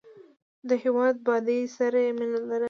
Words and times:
د 0.67 0.69
هېواد 0.83 1.15
بادۍ 1.25 1.61
سره 1.77 1.97
یې 2.05 2.11
مینه 2.17 2.39
لرله. 2.43 2.59